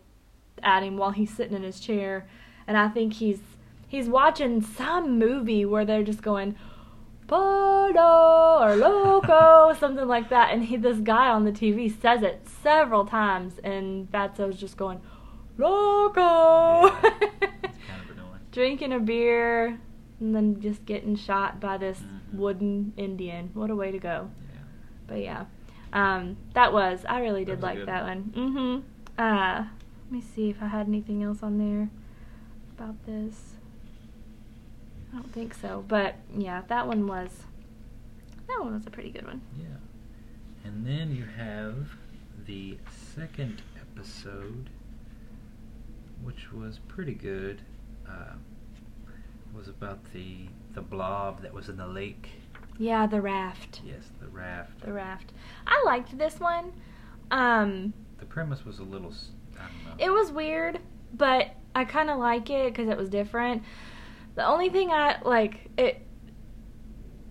[0.61, 2.27] at him while he's sitting in his chair,
[2.67, 3.39] and I think he's
[3.87, 6.55] he's watching some movie where they're just going
[7.27, 12.47] Pardo or Loco, something like that, and he this guy on the TV says it
[12.47, 15.01] several times, and Fatso's just going
[15.57, 16.21] Loco,
[16.87, 17.01] Yeah,
[17.41, 19.79] it's kind of drinking a beer,
[20.19, 22.37] and then just getting shot by this Mhm.
[22.37, 23.49] wooden Indian.
[23.53, 24.29] What a way to go!
[24.53, 24.59] Yeah.
[25.07, 25.45] But yeah,
[25.93, 28.31] um, that was I really did like that one.
[28.35, 28.53] one.
[28.53, 28.83] Mhm.
[29.21, 29.65] Uh,
[30.05, 31.89] let me see if I had anything else on there
[32.77, 33.53] about this.
[35.13, 37.29] I don't think so, but yeah, that one was
[38.47, 39.41] that one was a pretty good one.
[39.57, 39.65] Yeah.
[40.65, 41.75] And then you have
[42.45, 42.77] the
[43.15, 44.69] second episode,
[46.23, 47.61] which was pretty good.
[48.07, 48.33] Uh,
[49.55, 52.29] was about the the blob that was in the lake.
[52.77, 53.81] Yeah, the raft.
[53.85, 54.81] Yes, the raft.
[54.81, 55.31] The raft.
[55.65, 56.73] I liked this one.
[57.31, 59.09] Um, The premise was a little.
[59.09, 60.05] s- I don't know.
[60.05, 60.79] It was weird,
[61.13, 63.61] but I kind of like it because it was different.
[64.33, 66.01] The only thing I like it,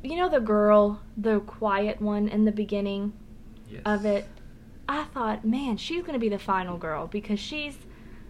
[0.04, 3.12] you know, the girl, the quiet one in the beginning
[3.68, 3.82] yes.
[3.84, 4.24] of it.
[4.88, 7.76] I thought, man, she's gonna be the final girl because she's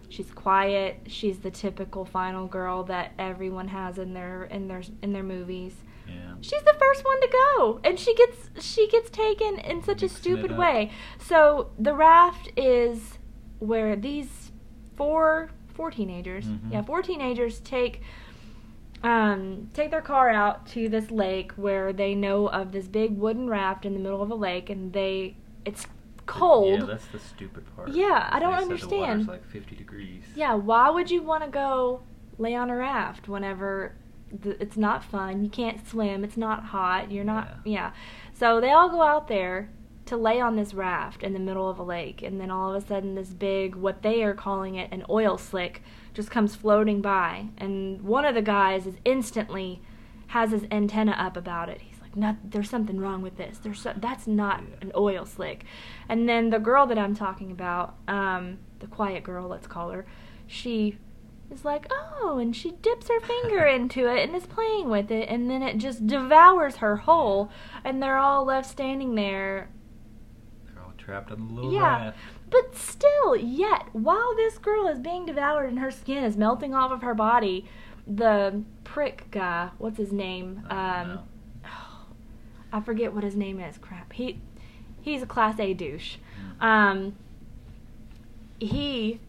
[0.09, 1.01] she's quiet.
[1.05, 5.75] She's the typical final girl that everyone has in their in their in their movies.
[6.07, 6.33] Yeah.
[6.41, 10.05] She's the first one to go, and she gets she gets taken in such a
[10.05, 10.89] Mixing it stupid way.
[11.19, 13.19] So the raft is
[13.59, 14.51] where these
[14.95, 16.71] four four teenagers, Mhm.
[16.73, 18.01] yeah, four teenagers take
[19.03, 23.47] um take their car out to this lake where they know of this big wooden
[23.49, 25.35] raft in the middle of a lake, and they
[25.65, 25.85] it's
[26.25, 26.79] cold.
[26.79, 27.89] Yeah, that's the stupid part.
[27.89, 29.01] Yeah, I don't said The understand.
[29.01, 30.23] water's like 50 degrees.
[30.35, 32.01] Yeah, why would you want to go
[32.37, 33.93] lay on a raft whenever
[34.43, 35.43] th- it's not fun?
[35.43, 36.23] You can't swim.
[36.23, 37.11] It's not hot.
[37.11, 37.47] You're not.
[37.65, 37.91] Yeah.
[38.33, 39.69] So they all go out there
[40.07, 42.83] to lay on this raft in the middle of a lake, and then all of
[42.83, 47.01] a sudden, this big, what they are calling it, an oil slick, just comes floating
[47.01, 49.81] by, and one of the guys is instantly
[50.27, 51.81] has his antenna up about it.
[51.81, 53.57] He's like, "Not, there's something wrong with this.
[53.59, 55.63] There's so, that's not an oil slick."
[56.09, 60.05] And then the girl that I'm talking about, um, the quiet girl, let's call her,
[60.45, 60.97] she
[61.49, 65.29] is like, "Oh," and she dips her finger into it and is playing with it,
[65.29, 67.49] and then it just devours her whole,
[67.83, 69.69] and they're all left standing there.
[71.07, 72.07] Trapped on the little Yeah.
[72.07, 72.17] raft.
[72.49, 76.91] But still, yet, while this girl is being devoured and her skin is melting off
[76.91, 77.63] of her body,
[78.05, 80.65] the prick guy, what's his name?
[80.69, 81.23] I Um, know.
[82.73, 83.77] I forget what his name is.
[83.77, 84.11] Crap.
[84.11, 84.41] He
[85.01, 86.17] he's a class A douche.
[86.59, 86.63] Mm.
[86.65, 87.15] Um
[88.59, 89.21] he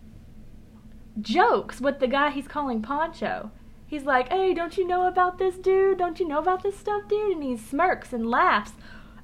[1.20, 3.50] jokes with the guy he's calling Poncho.
[3.86, 5.98] He's like, "Hey, don't you know about this dude?
[5.98, 8.72] Don't you know about this stuff, dude?" And he smirks and laughs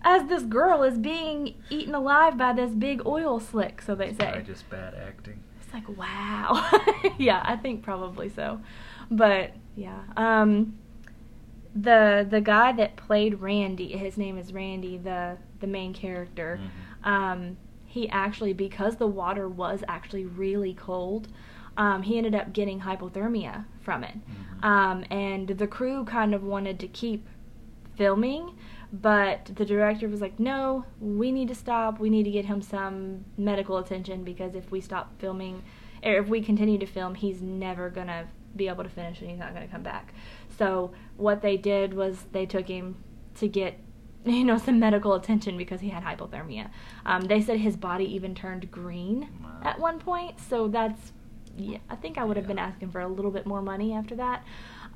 [0.05, 4.43] as this girl is being eaten alive by this big oil slick, so they say.
[4.47, 5.41] just bad acting.
[5.61, 6.69] It's like, wow.
[7.19, 8.61] yeah, I think probably so.
[9.11, 10.79] But yeah, um
[11.75, 16.61] the the guy that played Randy, his name is Randy, the the main character.
[16.63, 17.09] Mhm.
[17.11, 21.29] Um he actually because the water was actually really cold,
[21.77, 24.15] um he ended up getting hypothermia from it.
[24.15, 24.65] Mhm.
[24.65, 27.27] Um and the crew kind of wanted to keep
[27.97, 28.57] filming,
[29.01, 31.99] but the director was like, "No, we need to stop.
[31.99, 35.63] We need to get him some medical attention because if we stop filming,
[36.03, 39.39] or if we continue to film, he's never gonna be able to finish and he's
[39.39, 40.15] not gonna come back."
[40.59, 42.97] So what they did was they took him
[43.37, 43.79] to get
[44.25, 46.71] you know some medical attention because he had hypothermia.
[47.05, 49.61] Um, they said his body even turned green Wow.
[49.65, 51.13] at one point, so that's
[51.57, 51.79] yeah.
[51.91, 54.45] I think I would have been asking for a little bit more money after that.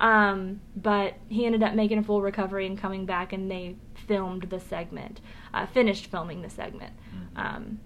[0.00, 4.44] Um, but he ended up making a full recovery and coming back, and they filmed
[4.44, 5.20] the segment,
[5.52, 6.94] uh, finished filming the segment.
[7.12, 7.38] Mhm.
[7.56, 7.80] Um,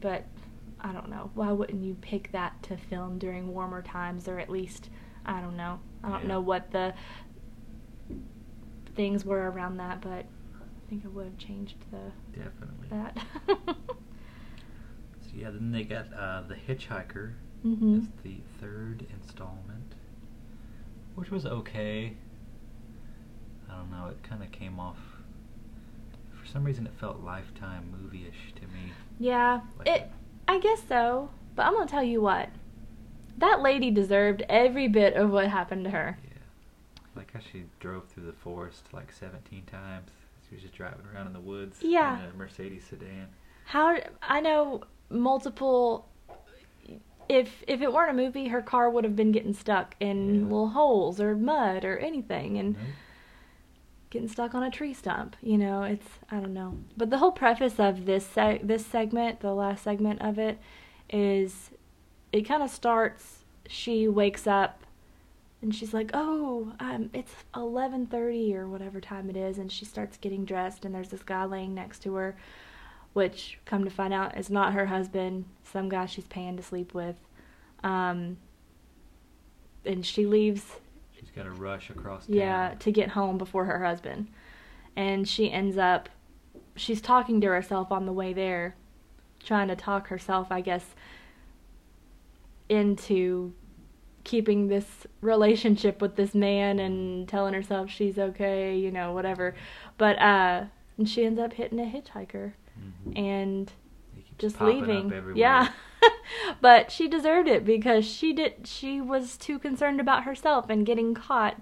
[0.00, 0.24] but
[0.80, 1.30] I don't know.
[1.34, 4.90] Why wouldn't you pick that to film during warmer times, or at least
[5.26, 5.80] I don't know.
[6.02, 6.28] I don't Yeah.
[6.28, 6.94] know what the
[8.94, 10.24] things were around that, but
[10.56, 12.88] I think it would have changed the Definitely.
[12.90, 13.16] that.
[15.22, 17.34] So yeah, then they got uh, the Hitchhiker
[17.64, 17.98] Mhm.
[17.98, 19.69] as the third installment,
[21.20, 22.14] which was okay.
[23.70, 24.06] I don't know.
[24.08, 24.96] It kind of came off.
[26.40, 28.92] For some reason, it felt Lifetime movie-ish to me.
[29.18, 30.00] Yeah, Like it.
[30.00, 30.12] that.
[30.48, 31.30] I guess so.
[31.54, 32.48] But I'm gonna tell you what.
[33.38, 36.18] That lady deserved every bit of what happened to her.
[36.24, 36.30] Yeah.
[37.14, 40.10] Like how she drove through the forest like 17 times.
[40.48, 41.78] She was just driving around in the woods.
[41.82, 42.18] Yeah.
[42.24, 43.28] In a Mercedes sedan.
[43.66, 46.08] How I know multiple.
[47.30, 50.42] If if it weren't a movie, her car would have been getting stuck in Yeah.
[50.42, 52.82] little holes or mud or anything, and Nope.
[54.10, 55.36] getting stuck on a tree stump.
[55.40, 56.78] You know, it's I don't know.
[56.96, 60.58] But the whole preface of this seg- this segment, the last segment of it,
[61.08, 61.70] is
[62.32, 63.44] it kind of starts.
[63.68, 64.82] She wakes up,
[65.62, 69.84] and she's like, "Oh, um, it's eleven thirty or whatever time it is," and she
[69.84, 72.36] starts getting dressed, and there's this guy laying next to her,
[73.12, 76.94] which come to find out is not her husband, some guy she's paying to sleep
[76.94, 77.16] with.
[77.82, 78.36] Um,
[79.84, 80.76] and she leaves
[81.18, 82.36] She's got to rush across town.
[82.36, 84.28] yeah, to get home before her husband.
[84.96, 86.08] And she ends up
[86.76, 88.76] she's talking to herself on the way there,
[89.42, 90.84] trying to talk herself, I guess,
[92.68, 93.52] into
[94.22, 99.54] keeping this relationship with this man and telling herself she's okay, you know, whatever.
[99.98, 100.64] But uh
[100.98, 102.52] and she ends up hitting a hitchhiker
[103.06, 103.18] Mhm.
[103.18, 103.72] and
[104.38, 105.12] just leaving.
[105.36, 105.68] Yeah.
[106.60, 111.12] but she deserved it because she did she was too concerned about herself and getting
[111.14, 111.56] caught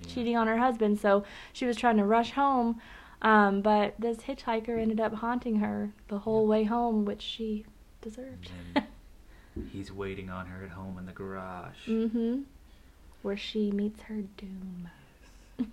[0.00, 0.06] Yeah.
[0.08, 2.80] cheating on her husband, so she was trying to rush home.
[3.22, 7.64] Um, but this hitchhiker ended up haunting her the whole way home, which she
[8.00, 8.50] deserved.
[9.72, 11.88] He's waiting on her at home in the garage.
[11.88, 12.42] mm-hmm.
[13.22, 14.88] Where she meets her doom.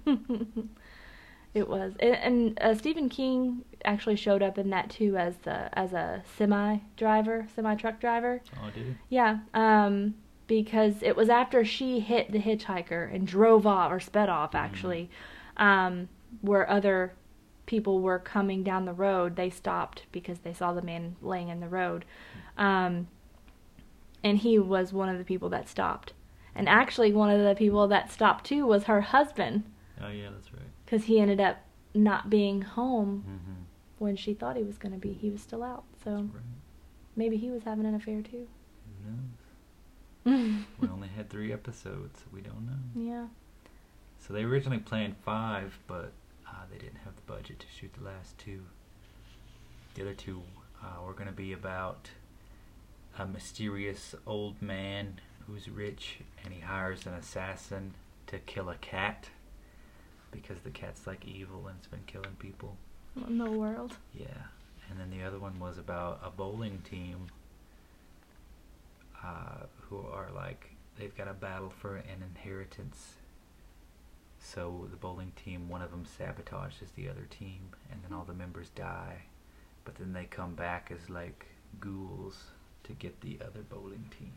[1.55, 5.69] it was, and, and uh, Stephen King actually showed up in that too as the
[5.77, 8.41] as a semi driver, semi truck driver.
[8.61, 8.95] Oh, did he?
[9.09, 10.15] Yeah, um,
[10.47, 14.59] because it was after she hit the hitchhiker and drove off or sped off Mhm.
[14.59, 15.09] actually,
[15.57, 16.09] um,
[16.41, 17.13] where other
[17.65, 19.35] people were coming down the road.
[19.37, 22.03] They stopped because they saw the man laying in the road,
[22.57, 23.07] um,
[24.23, 26.11] and he was one of the people that stopped.
[26.53, 29.63] And actually, one of the people that stopped too was her husband,
[30.01, 30.54] Oh, yeah, that's right.
[30.95, 31.57] Because he ended up
[31.93, 33.61] not being home Mm-hmm.
[33.99, 35.11] when she thought he was going to be.
[35.13, 36.43] He was still out, so right.
[37.17, 38.47] maybe he was having an affair too.
[40.23, 40.55] Who knows?
[40.79, 43.01] We only had three episodes, so we don't know.
[43.11, 43.25] yeah.
[44.25, 46.11] So they originally planned five, but
[46.47, 48.61] uh, they didn't have the budget to shoot the last two.
[49.93, 50.41] The other two
[50.81, 52.09] uh, were going to be about
[53.19, 57.93] a mysterious old man who's rich and he hires an assassin
[58.27, 59.29] to kill a cat
[60.41, 62.75] because the cat's like evil and it's been killing people.
[63.27, 63.93] In the world?
[64.13, 64.25] Yeah.
[64.89, 67.27] And then the other one was about a bowling team
[69.23, 73.13] uh, who are like, they've got a battle for an inheritance.
[74.39, 78.33] So the bowling team, one of them sabotages the other team, and then all the
[78.33, 79.23] members die.
[79.85, 81.47] But then they come back as like
[81.79, 82.43] ghouls
[82.83, 84.33] to get the other bowling team,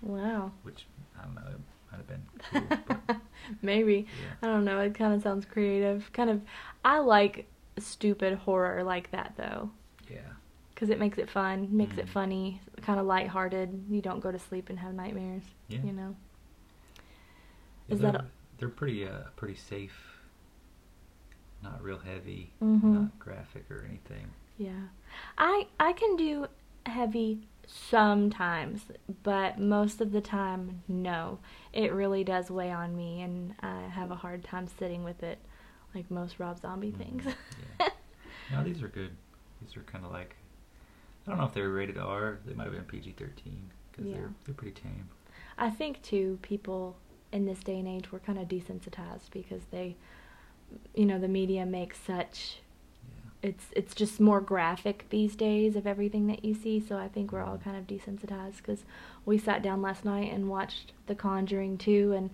[0.00, 0.50] Wow.
[0.62, 0.86] which
[1.20, 1.54] I don't know,
[1.92, 2.22] might have been
[2.68, 2.94] cool.
[3.06, 3.16] but
[3.62, 4.06] Maybe.
[4.20, 4.34] yeah.
[4.42, 4.80] I don't know.
[4.80, 6.10] It kind of sounds creative.
[6.12, 6.42] Kind of.
[6.84, 7.46] I like
[7.78, 9.70] stupid horror like that though,
[10.10, 10.18] Yeah.
[10.74, 12.10] because it makes it fun, makes it Mhm.
[12.10, 13.84] funny, kind of lighthearted.
[13.88, 15.44] You don't go to sleep and have nightmares.
[15.68, 15.80] Yeah.
[15.84, 16.16] You know.
[17.88, 18.26] Yeah, Is they're, that a-
[18.58, 20.08] they're pretty uh pretty safe.
[21.62, 22.82] Not real heavy, Mhm.
[22.82, 24.26] not graphic or anything.
[24.58, 24.88] Yeah.
[25.38, 26.46] I I can do
[26.86, 28.82] heavy sometimes,
[29.22, 31.38] but most of the time, no.
[31.72, 35.38] It really does weigh on me, and I have a hard time sitting with it,
[35.94, 37.24] like most Rob Zombie Mhm, things.
[37.80, 37.88] yeah.
[38.50, 39.16] No, these are good.
[39.60, 40.36] These are kind of like
[41.26, 42.38] I don't know if they were rated R.
[42.44, 44.16] They might have been PG thirteen because Yeah.
[44.18, 45.08] they're they're pretty tame.
[45.56, 46.96] I think too, people
[47.30, 49.96] in this day and age were kind of desensitized because they,
[50.94, 52.58] you know, the media makes such.
[53.42, 56.78] It's it's just more graphic these days of everything that you see.
[56.78, 57.64] So I think we're all Mhm.
[57.64, 58.84] kind of desensitized because
[59.26, 62.30] we sat down last night and watched The Conjuring 2 and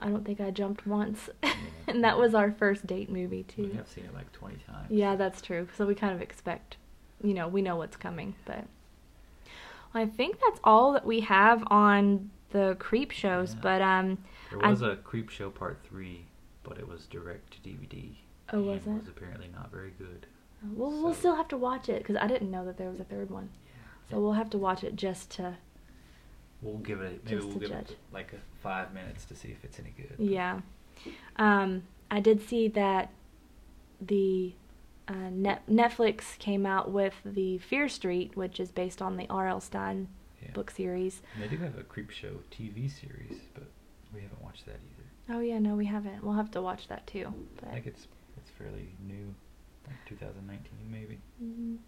[0.00, 1.54] I don't think I jumped once, Yeah.
[1.88, 3.68] and that was our first date movie too.
[3.70, 4.90] We have seen it like twenty times.
[4.90, 5.68] Yeah, that's true.
[5.76, 6.76] So we kind of expect,
[7.22, 8.34] you know, we know what's coming.
[8.44, 8.66] But
[9.94, 13.54] I think that's all that we have on the Creepshows.
[13.54, 13.60] Yeah.
[13.62, 14.18] But um,
[14.50, 16.26] There was a Creepshow Part Three,
[16.64, 18.16] but it was direct to DVD.
[18.52, 18.90] Oh, was it?
[18.90, 20.26] Was apparently not very good.
[20.74, 23.04] We'll we'll still have to watch it because I didn't know that there was a
[23.04, 23.50] third one.
[23.66, 24.10] Yeah.
[24.10, 25.56] So we'll have to watch it just to,
[26.62, 29.78] We'll give it maybe we'll give it like a five minutes to see if it's
[29.78, 30.14] any good.
[30.18, 30.60] yeah.
[31.36, 33.10] Um, I did see that
[34.00, 34.54] the
[35.08, 39.60] uh, Net- Netflix came out with the Fear Street, which is based on the R.L.
[39.60, 40.08] Stine
[40.42, 40.52] Yeah.
[40.52, 41.20] book series.
[41.34, 43.64] And they do have a Creepshow TV series, but
[44.14, 45.36] we haven't watched that either.
[45.36, 46.22] Oh yeah, no, we haven't.
[46.22, 47.32] We'll have to watch that too.
[47.60, 48.06] But I think it's
[48.38, 49.34] it's fairly new,
[49.86, 51.18] like 2019 maybe.
[51.42, 51.78] Mhm.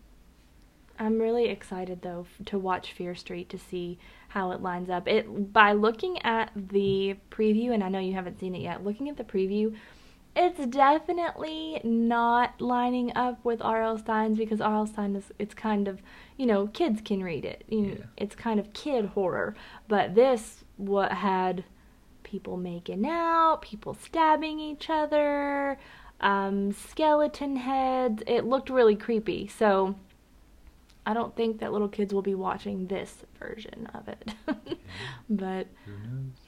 [0.99, 5.07] I'm really excited though f- to watch Fear Street to see how it lines up.
[5.07, 8.83] It by looking at the preview, and I know you haven't seen it yet.
[8.83, 9.75] Looking at the preview,
[10.35, 13.99] it's definitely not lining up with R.L.
[13.99, 14.87] Stine's because R.L.
[14.87, 16.01] Stine is it's kind of
[16.39, 17.65] you know kids can read it.
[17.69, 18.05] You know, Yeah.
[18.17, 19.55] It's kind of kid horror,
[19.89, 21.65] but this what had
[22.23, 25.79] people making out, people stabbing each other,
[26.21, 28.23] um, skeleton heads.
[28.27, 29.47] It looked really creepy.
[29.49, 29.97] So
[31.05, 34.35] I don't think that little kids will be watching this version of it.
[35.31, 35.67] but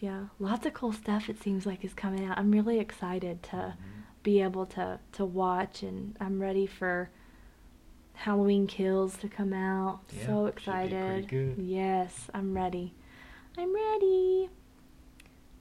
[0.00, 2.38] yeah, lots of cool stuff it seems like is coming out.
[2.38, 3.74] I'm really excited to Mhm.
[4.22, 7.10] be able to to watch and I'm ready for
[8.14, 10.00] Halloween Kills to come out.
[10.12, 11.56] Yeah, so excited.
[11.56, 12.94] Yes, I'm ready.
[13.56, 14.50] I'm ready.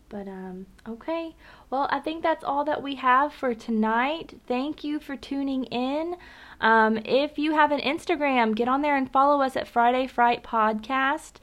[0.09, 1.35] But um okay.
[1.69, 4.39] Well, I think that's all that we have for tonight.
[4.47, 6.15] Thank you for tuning in.
[6.61, 10.43] Um, if you have an Instagram, get on there and follow us at Friday Fright
[10.43, 11.33] Podcast.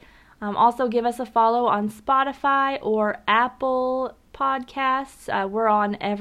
[0.41, 5.29] Um, also, give us a follow on Spotify or Apple Podcasts.
[5.29, 6.13] Uh, we're on every